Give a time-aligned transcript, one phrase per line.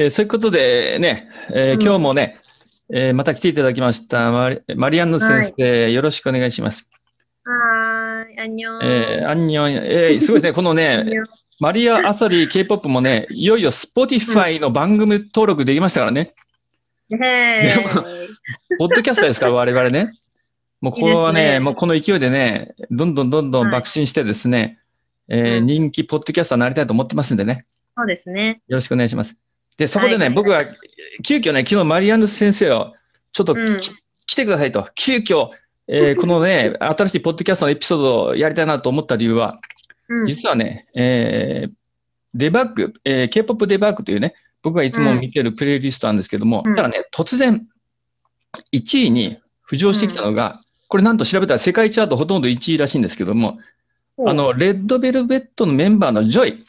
[0.00, 1.82] えーそういうことでね、えーうん。
[1.82, 2.38] 今日もね、
[2.90, 4.32] えーまた来ていただきました。
[4.32, 6.88] マリマリアンヌ先生、よろしくお願いします。
[7.44, 8.80] はーい、アンニョン。
[8.82, 11.04] えー、アンニョン、えーすごいですね、このね、
[11.58, 16.32] マリア・アサリー K-POP もね、いよいよ Spotify の番組登録できましたからね。
[17.12, 18.04] へでもー
[18.78, 20.14] ポッドキャスターですから、我々ね。
[20.80, 21.60] もうこれはね、いいね。
[21.60, 24.78] もうこの勢いでね、どんどんどんどん爆心してですね、
[25.28, 25.66] えーうん。
[25.66, 28.62] 人気ポッドキャスターになりたいと思ってますんでね、そうですね。
[28.66, 29.36] よろしくお願いします。
[29.80, 30.62] で、そこでね、はい僕は
[31.24, 32.92] 急遽ね、昨日マリアンヌ先生を
[33.32, 33.80] ちょっと、うん。
[33.80, 33.90] き
[34.26, 35.48] 来てくださいと、急遽、
[35.88, 39.58] えー このね、新しいポッドキャストのエピソードをやりたいなと思った理由は、
[40.08, 40.26] うん。
[40.26, 41.72] 実はね、えー
[42.32, 46.76] デバッグ、えー K-POP デバッグというね、僕がいつも見てるプレイリストなんですけども、うん。
[46.76, 47.66] ただね、突然、
[48.72, 53.58] 1位に浮上してきたのが、これなんと調べたら世界チャートほとんど1位らしいんですけども、
[54.26, 56.64] あの、レッドベルベットのメンバーのジョイ、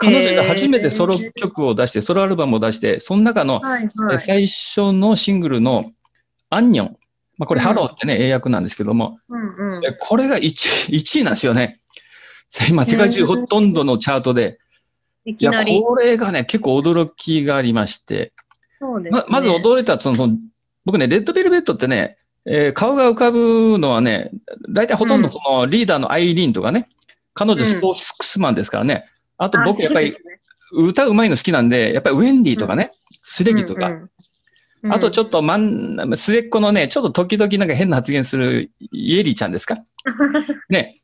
[0.00, 3.60] 彼女が初めてソロ曲を出して、ソロアルバムを出して、その中の。
[4.18, 5.92] 最初のシングルの
[6.48, 6.96] 안녕、
[7.36, 9.84] まあ、これうんハローってね、英訳なんですけども、うんうん。
[9.84, 11.80] えこれが 1, 1 位なんですよね。
[12.68, 14.58] 今、世界中ほとんどのチャートで、
[15.26, 15.82] いきなり。
[15.82, 18.32] これがね、結構驚きがありまして、
[18.80, 19.24] そうですね。
[19.28, 20.30] ままず驚いたその、
[20.86, 22.16] 僕ね、レッドベルベットってね、
[22.46, 24.30] えー顔が浮かぶのはね、
[24.70, 26.88] 大体ほとんどそのリーダーのアイリーンとかね、
[27.34, 29.04] 彼女うんスポーツクスマンですからね、
[29.42, 30.14] あとあ僕やっぱり
[30.72, 34.10] 歌うまいの好きなんで、やっぱりウェンディとかね、スレギとか、うんうん
[34.88, 35.58] あとちょっと真
[36.06, 39.74] ん、末っ子のね、ちょっと時々なんか変な発言するイエリーちゃんですか？
[40.70, 40.96] ね。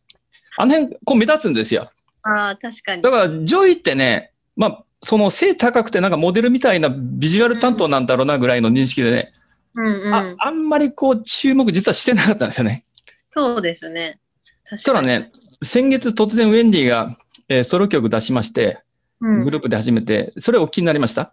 [0.57, 1.91] あの辺、こう目立つんですよ。
[2.23, 3.11] ああ、確かにだ。
[3.11, 9.35] から、ジョイってね、まあ、その背高くてなんかモデルみたいなビジュアル担当なんだろうなぐらいの認識でね、
[9.75, 10.15] うんうん。
[10.15, 12.87] ああんまりこう注目実はしてなかったんですよね。
[13.35, 14.19] そうですね。
[14.65, 15.09] 確そしたからに。
[15.09, 17.15] ね、先月突然ウェンディが、
[17.49, 18.81] えーソロ曲出しまして、
[19.21, 21.33] うんグループで始めて、それお聞きになりました？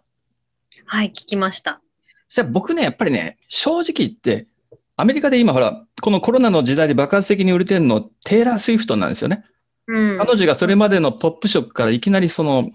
[0.86, 1.80] はい、聞きました。
[2.28, 4.46] じゃあ僕ね、やっぱりね、正直言って、
[4.96, 9.44] アメリカで今ほら、このコロナの時代で爆発的に売れてるの、テイラー・スウィフトなんですよね。
[9.86, 10.18] うん。
[10.18, 12.70] 彼女がそれまでのポップ色からいきなりその、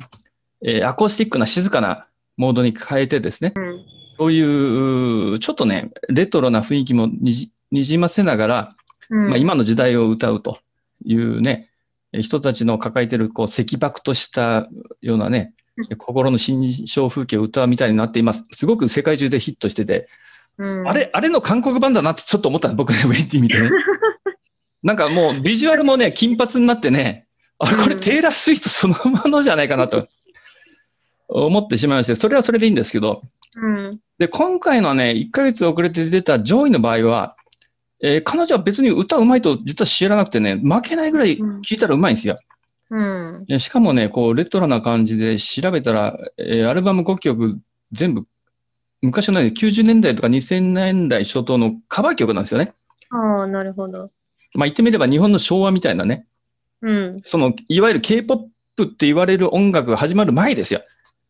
[0.63, 2.07] えーアコースティックな静かな
[2.37, 3.85] モードに変えてですね、うん
[4.19, 7.49] そういう、ちょっとね、レトロな雰囲気もに
[7.85, 8.75] じませながら、
[9.09, 10.59] うんまあ、今の時代を歌うと
[11.05, 11.68] いうね、え
[12.13, 14.67] 人たちの抱えてるこう赤爆とした
[15.01, 15.53] ようなね
[15.89, 18.43] う、心の心象風景を歌うみたいになっています。
[18.51, 20.09] すごく世界中でヒットしてて、
[20.57, 20.87] うん。
[20.87, 22.75] あれ、あれの韓国版だなってちょっと思ったの。
[22.75, 23.69] 僕ね、ウェンティ見てね。
[24.83, 27.27] なんかもうビジュアルもね、金髪になってね、
[27.59, 30.07] あれ、これうんテイラー・スウィフトそのものじゃないかなと。
[31.31, 33.21] 思ってしまいまして、それはそれでいいんですけど、
[33.55, 33.99] うん。
[34.17, 37.35] で、今回のね、1ヶ月遅れて出たジョイの場合は、
[38.01, 42.39] えー彼女は別に歌うまいと実は知らなくてね、負けないぐらい聴いたらうまいんですよ。
[42.91, 43.45] うん。
[43.49, 47.59] えしかもね、こう、レトロな感じで調べたら、えーアルバム5曲
[47.91, 48.25] 全部、
[49.01, 52.73] 昔のね、90年代とか2000年代初頭のカバー曲なんですよね。
[53.11, 54.11] ああ、なるほど。
[54.55, 56.25] まあ言ってみれば日本の昭和みたいなね、
[56.81, 57.21] うん。
[57.25, 58.49] その、いわゆる K-POP
[58.83, 60.81] って言われる音楽が始まる前ですよ。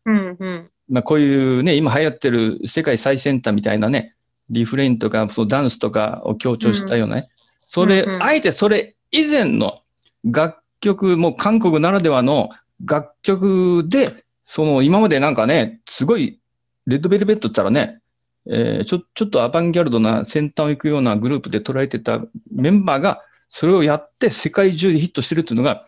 [0.06, 0.36] うん。
[0.38, 0.70] うん。
[0.88, 4.14] まあこういうね、今流行ってる世界最先端みたいなね、
[4.50, 7.28] リフレインとか、そのダンスとかを強調したようなね、
[7.66, 9.80] それ、うんうんあえてそれ以前の
[10.24, 12.50] 楽曲、もう韓国ならではの
[12.84, 16.40] 楽曲で、その今までなんかね、すごい、
[16.86, 18.00] レッドベルベットって言ったらね、
[18.46, 25.86] えーちょ、ちょっとアバンギャルドな先端を行くようなグループで捉えてたメンバーが、それをやって世界中でヒットしてるっていうのが、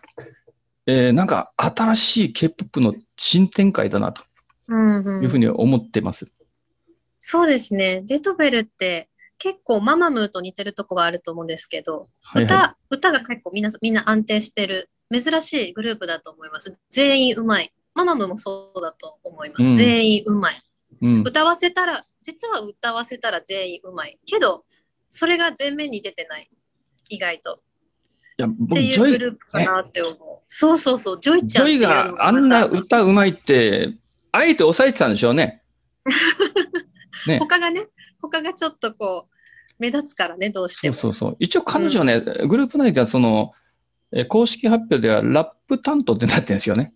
[0.87, 4.23] えーなんか新しい K-POP の新展開だなと
[4.69, 5.05] うん。
[5.05, 6.27] うんいうふうに思ってます。
[7.25, 8.03] そうですね。
[8.09, 16.77] レトベルって結構ママムーと似てるとこがあると思うんですけど、はいはい歌、歌が結構みんなみんな安定してる珍しいグループだと思います。
[16.91, 17.73] 全員うまい。
[17.95, 19.63] ママムーもそうだと思います。
[19.63, 20.63] うん全員うまい。
[21.01, 21.23] うん。
[21.23, 24.19] 歌わせたら、実は歌わせたら全員うまい。
[24.27, 24.65] けど、
[25.09, 26.51] それが前面に出てない。
[27.09, 27.63] 意外と。
[28.37, 30.17] いや、っ僕、ていジョイ、うグループかなって思う。
[30.49, 33.95] そうそうそう、ジョイちジョイゃんっていうのがあんな歌うまいって、
[34.33, 35.63] あえて抑えてたんでしょうね。
[37.29, 37.39] ね。
[37.39, 37.87] 他がね、
[38.21, 39.33] 他がちょっとこう、
[39.79, 40.97] 目立つからね、どうしても。
[40.97, 41.37] そうそうそう。
[41.39, 43.53] 一応彼女はね、グループ内ではその、
[44.15, 46.93] え公式発表ではラップ担当ってなってるんですよね。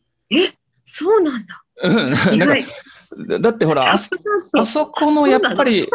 [0.85, 1.65] そうなんだ。
[1.83, 2.71] うんなん意外か
[3.41, 4.11] だってほら、あそ
[4.53, 5.89] あそこのやっぱり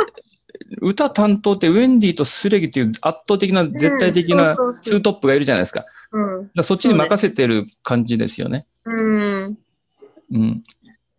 [0.81, 5.85] 歌担当ってウェンディとスレギっていう圧倒的な絶対的なツートップがいるじゃないですか。
[6.11, 6.51] うん。
[6.53, 8.65] らそっちに任せてる感じですよね。
[8.85, 9.57] うん。
[10.31, 10.63] うん。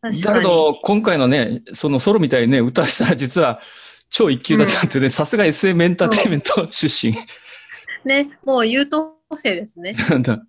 [0.02, 3.60] だけど、今回のね、そのソロみたいにね、歌したら実は
[4.10, 7.14] 超一級だったんでね、さすが SM エンターテインメント出身。
[8.04, 9.94] ね、もう優等生ですね。
[10.10, 10.42] なんだ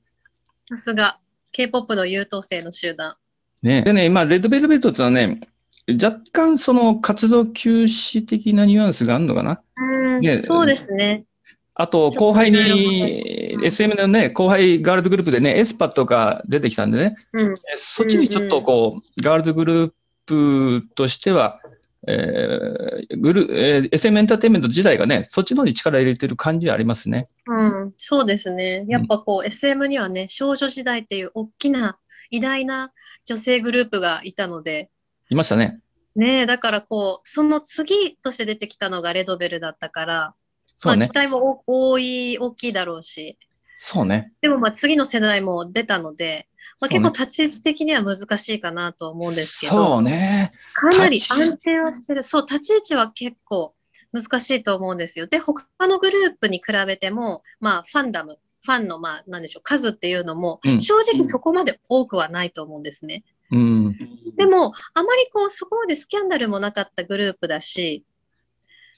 [0.69, 1.19] さすが。
[1.51, 3.15] K-POP の優等生の集団。
[3.61, 3.83] ね。
[3.83, 5.39] でね、今、レッドベルベットってのはね、
[5.87, 9.61] 若干その活動休止的なニュアンスがあるのかな。
[9.75, 11.25] うん、ねそうですね。
[11.75, 17.53] あと、後輩に SM のね、後輩ガールズグループでね、エスパとか出てきたんでね、うん。
[17.53, 19.93] えそっちにちょっとこう、ガールズグルー
[20.25, 21.59] プとしては、
[22.05, 27.29] えーグルえー SM エンターテインメント自体がね、そっちの方に力入れてる感じはありますね。
[27.47, 28.85] うん、そうですね。
[28.87, 31.97] やっぱこう、SM にはね、少女時代っていう大きな
[32.29, 32.91] 偉大な
[33.25, 34.89] 女性グループがいたので、
[35.29, 35.79] いましたね。
[36.15, 40.35] ねえ、だからこう、その次として出てきたのがレドベルだったから、
[40.83, 41.09] まあ期。
[41.13, 43.37] 待もお多い、大きいだろうし、
[43.77, 44.31] そうね。
[44.41, 46.47] でもまあ次の世代も出たので、
[46.79, 50.51] まあ、結構立ち位置的には難しいかなと思うんですけそど、うね。
[50.73, 52.23] かなり安定はしてる。
[52.23, 53.73] そう、立ち位置は結構
[54.11, 55.27] 難しいと思うんですよ。
[55.27, 63.23] で、他のグループに比べても、まあ、ファンダム、ファンの、まあ、なんでしょう、数っていうのもうん、正直そこまで多くはないと思うんですね。
[63.51, 63.97] うん。
[64.35, 68.03] でも、あまりこう、そこまでスキャンダルもなかったグループだし、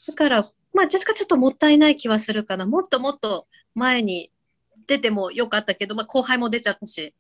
[0.08, 2.66] だから、まあ、ジェスカちょっともったいない気はするかな。
[2.66, 4.30] もっともっと前に
[4.88, 7.14] 出てもよかったけど、まあ、後輩も出ちゃったし、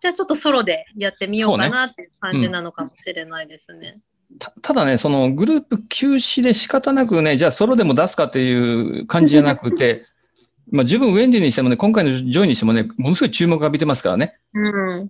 [0.00, 4.00] じゃあちょっとソロでやってみようかなっていう感じなのかもしれないですね。
[4.38, 10.04] たただね、そのグループ休止で仕方なくね、じゃあソロでも出すかっていう感じじゃなくて、
[10.70, 14.38] まあ十分ウェンディにしてもね、今回のジョイにしてもね、ものすごい注目を浴びてますからね。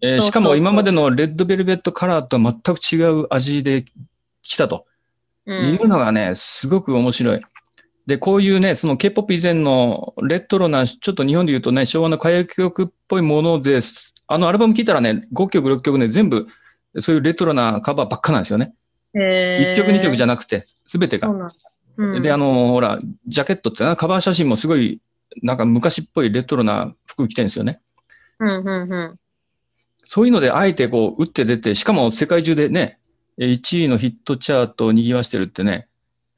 [0.02, 3.84] しかも今までのレッドベルベットカラーとは全く違う味で
[4.42, 4.86] 来たと
[5.46, 7.40] ういんうのがね、すごく面白い。
[8.08, 14.14] で、こういうね、その K-POP 以前のレトロな、ちょっと日本で言うとね、昭和の歌謡曲っぽいものです。
[14.26, 16.46] あのアルバム聴いたらね、5曲、6曲ね、全部
[17.00, 18.72] そういうレトロなカバーばっかなんですよね。
[19.14, 22.12] へ1曲、2曲じゃななくて、すべてがそう。
[22.12, 25.02] なんで、あの、ほら、ジャケットってな、カバー写真もすごい、
[25.42, 27.78] なんか昔っぽいレトロな服着てるんですよね。
[28.38, 29.18] うんうんうん。
[30.04, 32.98] そういうので、あえてこう、打って出て、しかも世界中でね、
[33.36, 35.88] え1位のヒットチャートを賑わしてるってね、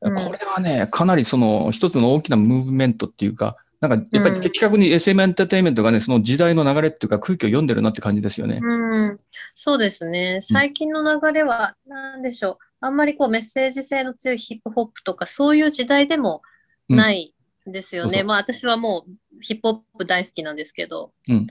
[0.02, 8.60] うんこれはね、かなりその、一つの大きなムーブメントっていうか、なんか、やっぱり的確に SM エンターテインメントがね、その時代の流れっていうか空気を読んでるなって感じですよね。
[8.62, 9.18] うん、
[9.54, 10.40] そうですね。
[10.42, 12.58] 最近の流れは、なんでしょう。
[12.80, 16.42] あんまりこうメッセージ性の強いヒップホップとか、そういう時代でも
[16.88, 17.34] ない
[17.66, 18.08] ですよね。
[18.08, 21.12] そうそうまあ私はもうヒップホップ大好きなんですけど。
[21.28, 21.46] うん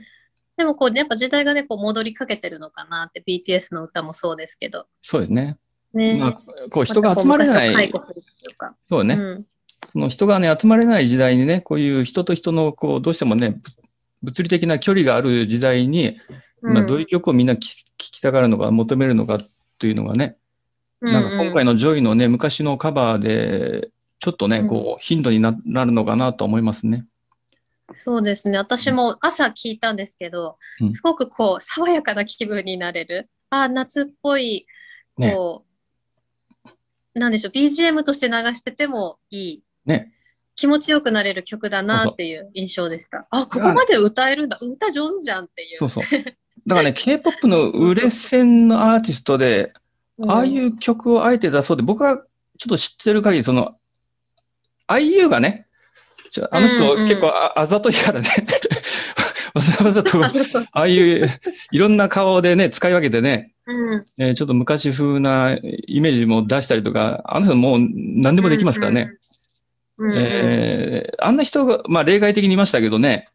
[0.56, 4.86] でもこう、やっぱ時代がね、こう戻りかけてるのかなって、BTS の歌もそうですけど。
[5.00, 5.56] そうですね。
[5.94, 6.18] ね。
[6.18, 8.74] まあ、こう人が集まれない、雇するっていうか。
[8.88, 9.46] そうね、うん
[9.92, 13.70] その人がね、集まれない時代にね、こういう人と人の、こう、どうしてもね、ぶ
[14.22, 16.18] 物理的な距離がある時代に、
[16.60, 17.60] まあ、どういう曲をみんな聴
[17.96, 19.40] きたがるのか、求めるのか
[19.78, 20.36] というのがね、
[21.00, 23.88] なんか今回の、のジョイのね、昔のカバーで、
[24.18, 27.06] ちょっとね、うんこう、頻度にななるのかなと思いますね。
[27.92, 28.58] そうですね。
[28.58, 33.30] 私も朝聞いたんですけど、うんすごくこう、爽やかな気分になれる。
[33.48, 34.66] あ、夏っぽい、
[35.16, 35.69] ねこう、
[37.14, 39.62] なんでしょう、BGM として流しててもいい。
[39.84, 40.12] ね。
[40.56, 43.26] 気持ちよくなれる曲だなっていう印象でした。
[43.30, 44.58] あ、ここまで歌えるんだ。
[44.60, 45.78] 歌上手じゃんっていう。
[45.78, 46.04] そうそう。
[46.66, 49.72] だからね、 K-POP の売れ線のアーティストで、
[50.18, 53.76] うんああいう曲をあえて出そうで、僕はちょっと知ってる限り、その、
[54.86, 55.66] IU がね、
[56.30, 58.28] ちょあの人うんうん結構ああざといからね、
[59.54, 60.28] わざわざと、あ
[60.72, 61.40] あいう
[61.72, 63.59] いろんな顔でね、使い分けてね、うん
[64.18, 65.56] えーちょっと昔風な
[65.86, 69.12] イメージも出したりとか、あの人もう何でもできますからね。。
[69.98, 73.28] うんうんえーあんな人が、まあ例外的にいましたけどね、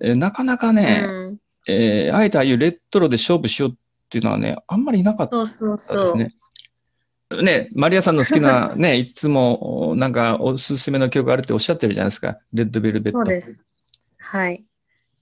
[0.00, 3.74] えーなかなかね、うんえーあえてああいうレトロで勝負しようっ
[4.10, 6.18] ていうのはね、あんまりなかったそうそうそう。
[6.18, 7.42] ですね。
[7.42, 12.38] ね、マリアさんの好きな ね、いつもなんかおすすめの曲あるっておっしゃってるじゃないですか。
[12.52, 13.18] レッドベルベット。
[13.20, 13.66] そうです。
[14.18, 14.64] はい。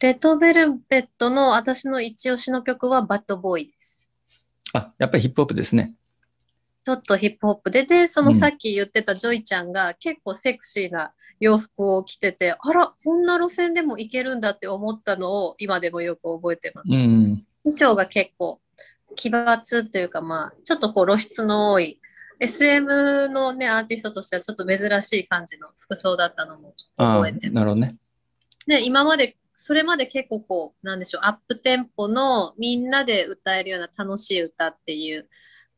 [0.01, 4.00] レッドベルベットの私の一押しの曲はバッドボーイです。
[4.73, 5.95] あ、やっぱりヒップホップですね。
[6.85, 16.93] ちょっとヒップホップで、で、そのうんさっき言ってたジョイちゃんが結構セクシーな洋服を着てて、あら、こんな路線でも行けるんだって思ったのを今でもよく覚えてます。
[16.93, 17.45] うん。
[17.65, 18.61] 衣装が結構
[19.17, 22.01] 奇抜っていうか、まあ、ちょっとこう露出の多い、
[22.39, 27.55] SM のね、アーティストとしてはちょっと珍しい感じの服装だったのも覚えてます。
[27.55, 27.97] なるほどね。
[28.67, 35.29] で、今まで、それまで結構こう、なんでしょう、アップテンポのみんなで歌えるような楽しい歌っていう、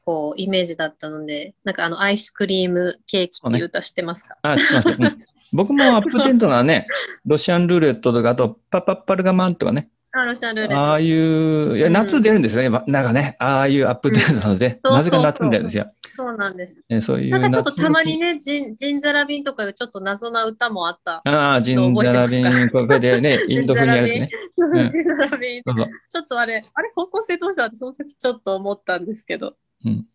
[0.05, 4.37] こう、イメージだったので、なんかあの、アイスクリームケーキっていう歌知ってますか？
[4.43, 5.17] あ、知ってます。
[5.53, 6.87] 僕もアップテンポなね、
[7.27, 10.81] ロシアンルーレットとか、あと빨 빨 빨간 맛とかね、あ、ロシアンルーレット。
[10.83, 12.69] ああいう、いや、うん夏出るんですよね。
[12.69, 15.93] まなんかね、ああいうアップテンポなので、うんなぜか夏に出るんですよ。
[16.09, 16.85] そうなんです。
[16.91, 21.23] えそういうなんかちょっとたまにね、ジンジンザラビンとかいうちょっと謎な歌もあった。
[21.25, 24.25] ああ、ジンジャラビン、これでね、 インド風にやるね。
[24.27, 25.63] んジンザラビン。
[25.63, 27.67] ちょっとあれ、あれ方向性どうした？
[27.67, 29.55] ってその時ちょっと思ったんですけど。
[29.85, 30.07] うん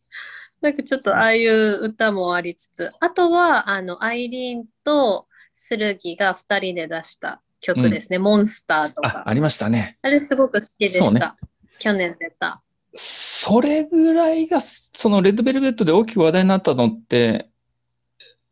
[0.60, 5.28] なんかちょっとああいう歌もありつつ、あとは、あの、アイリーンと
[5.70, 8.20] 剣が二人で出した曲ですね。
[8.20, 9.30] モンスターとあ、か。
[9.30, 9.98] ありましたね。
[10.02, 11.38] あれすごく好きでした。
[11.80, 12.62] 去年出た。
[12.96, 17.50] それぐらいが、そのレッドベルベットで大きく話題になったのって、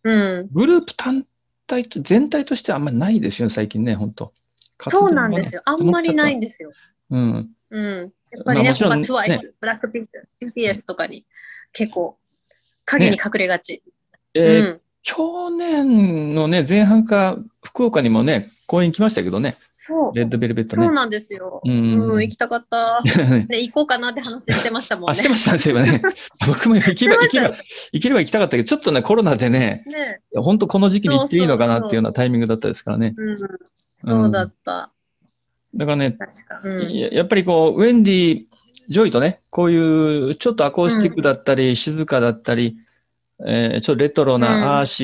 [0.03, 0.47] うん。
[0.51, 1.25] グループ単
[1.65, 4.33] 体と、全体としてあんまりないですよね、最近ね、本当
[4.89, 5.61] そうなんですよ。
[5.65, 6.47] あんまりないんで。
[6.47, 6.71] ですよ。
[7.09, 7.49] うん。
[7.69, 8.13] うん。
[8.31, 11.25] やっぱりね、まあもちろん他 TWICE、ねブラックピンク、BTS とかに
[11.71, 12.17] 結構
[12.85, 13.81] 影に隠れがち。
[14.33, 14.81] えーうん。
[15.05, 20.15] 去年のね、前半か、福岡にもね、公演来ましたけどね、そう。
[20.15, 20.87] レッドベルベットね。
[20.87, 21.61] そうなんですよ。
[21.63, 23.03] ううんん、行きたかった。
[23.47, 25.21] ね、行こうかなって話してましたもんあ、ねし。
[25.21, 26.01] てましたね、そういえばね。
[26.47, 27.55] 僕も行けば、行けば、
[27.91, 33.13] 行ければ行きたかったけど、ちょっとね、コロナでね、ね、本当この時期に行っていいのかなっていうようなタイミングだったですからね。
[33.15, 33.37] うん。
[33.93, 34.89] そうだった。
[35.75, 36.61] だからね、確か。
[36.63, 36.97] うん。
[36.97, 38.45] ややっぱりこう、ウェンディ、
[38.89, 42.77] ジョイとね、こういうちょっとアコースティックだったり、静かだったり、
[43.45, 45.03] えーちょっとレトロうんなアーシ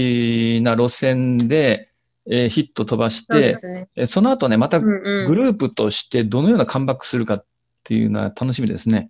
[0.59, 1.89] ーな路線で、
[2.29, 3.89] えーヒット飛ばして、そね。
[3.95, 7.45] えーその後ね、またうんうんグループとしてどのようなカムバックするかっ
[7.83, 9.09] ていうのは楽しみですね。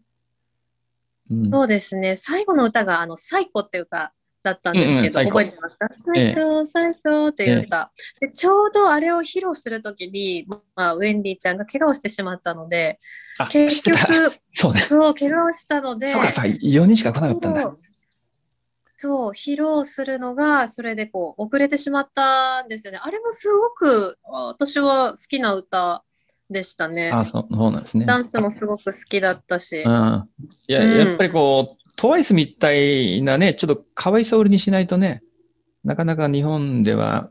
[1.29, 2.15] うん、そうですね。
[2.15, 4.13] 最後の歌が、あの、サイコって歌
[4.43, 5.85] だったんですけど、うんうんサイコ覚えてますか？
[7.27, 8.31] っていう歌、で。
[8.31, 12.99] ちょうどあれを披露するときに、まあ、ウェンディちゃんが怪我をしてしまったので、
[13.37, 13.97] あ結局、
[14.55, 14.81] そうね。
[14.81, 17.75] そう、怪我をしたので、そうか、さ、4人しか来なかったんだ。
[19.01, 22.99] そうそう、披露するのが、それでこう、遅れてしまったんですよね。
[23.01, 26.03] あれもすごく、あ私は好きな歌
[26.51, 27.09] でしたね。
[27.11, 28.05] あそうそうなんですね。
[28.05, 29.81] ダンスもすごく好きだったし。
[29.81, 30.29] うん。
[30.67, 35.23] いや、うんやっぱりこう、トワイスみたいなね、ちょっと可愛さ売りにしないとね、
[35.83, 37.27] なかなか日本では、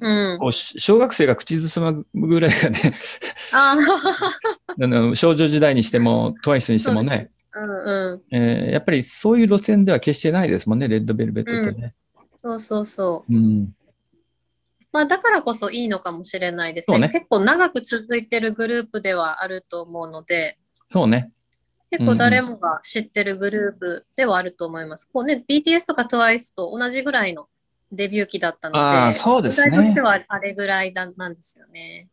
[0.00, 0.38] うん。
[0.40, 2.94] こうし小学生が口ずさむぐらいがね、
[3.52, 3.76] あ
[4.80, 8.22] あの少女時代にしても、トワイスにしてもね、あ、うんうん。
[8.36, 11.94] えーやっぱりそういう路線では決してないですもんね、レッドベルベットってね。
[12.34, 13.32] そうそうそう。
[13.32, 13.74] うん。
[14.92, 16.98] まあ、だからこそいいのかもしれないですね。
[16.98, 21.32] ね結構長く続いてるグループではあると思うので、そうね。
[21.90, 25.08] 結構誰もが知ってるグループではあると思います。
[25.12, 27.48] こうね、BTS とか TWICE と同じぐらいの
[27.90, 30.00] デビュー期だったので、ああ、そうですね世代として。
[30.00, 32.08] はあれぐらいだなんですよね。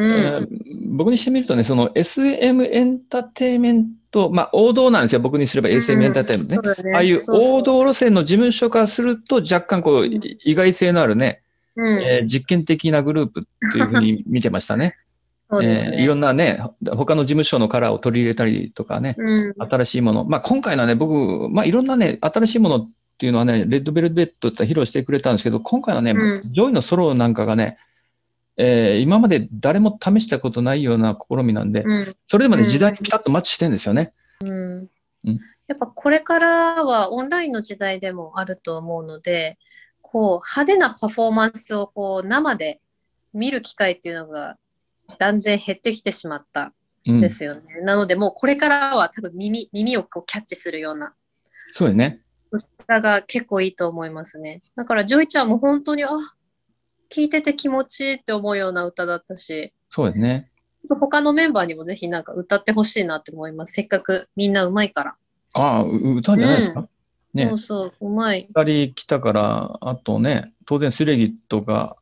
[0.00, 0.44] うえん。
[0.44, 0.48] ー
[0.92, 6.74] 僕にしてみるとね、その SM エンターテインメント、まあ王道なんですよ、僕にすれば SM エンターテインメントね。
[6.74, 11.42] そうだねああいう王道路線の事務所からすると、若干こう、意外性のあるね、
[11.76, 14.96] うんえー実験的なグループっていうふうに見てましたね。
[15.50, 16.18] そうですえーいろね。
[16.18, 16.62] んなね、
[16.96, 19.54] 他の事務所のカラーを取り入れたりとかね、うん。
[19.58, 20.24] 新しいもの。
[20.24, 22.88] まあ今回のはね、僕、まあいろんなね、新しいものっ
[23.18, 27.78] ていうのはね、レッドベルベットって披露してくれたんですけど、今回のね、うジョイのソロなんかがね、
[28.62, 32.16] えー今まで誰も試したことないような試みなんで、うん。
[32.28, 34.12] それでもね、うん時代にピタッとマッチしてるんですよね。
[34.42, 39.56] うんうんやっぱこれからはオンラインの時代でもあると思うので、
[40.02, 42.80] こう派手なパフォーマンスをこう生で
[43.32, 44.58] 見る機会っていうのが
[45.18, 46.72] 断然減ってきてしまった
[47.06, 47.62] うんんですよね。
[47.82, 51.14] なのでもうこれからは多分耳耳をこうキャッチするような
[51.72, 52.20] そうよね。
[52.50, 54.62] 歌が結構いいと思いますね。
[54.74, 56.10] だからジョイちゃんも本当にあ
[57.12, 60.50] 聞いてて気持ちいいって思うような歌だったし、そうですね。
[60.88, 63.74] 他のメンバーにもぜひなんか歌ってほしいなって思います。
[63.74, 65.16] せっかくみんなうまいから。
[65.54, 66.88] ああ、う歌うんじゃないですか？
[67.34, 68.48] ねそうそう、うまい。
[68.54, 71.96] 二人来たから、あとね、当然スレギとか、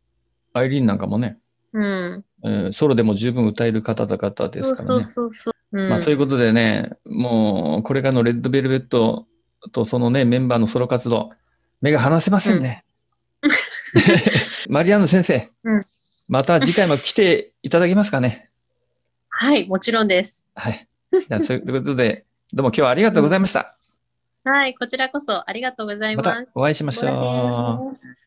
[0.52, 1.38] アイリーンなんかもね、
[1.72, 2.24] うん。
[2.44, 5.04] えーソロでも十分歌える方々でそうそうすからね。
[5.04, 5.54] そうそう。
[5.72, 9.26] うんまあ、ということでね、もう、これからのレッドベルベット
[9.72, 11.30] とそのね、メンバーのソロ活動、
[11.82, 12.84] 目が離せませんね。
[14.68, 15.86] マリアンヌ先生、うん
[16.30, 18.50] また次回も来ていただけますかね？
[19.30, 20.46] はい、もちろんです。
[20.54, 20.86] はい。
[21.10, 23.78] じゃあ、という ことで、どうも今日はありがとうございました。
[24.44, 26.52] はい、こちらこそありがとうございまます。
[26.52, 28.17] たお会いしましょう。